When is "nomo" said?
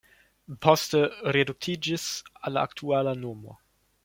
3.23-3.61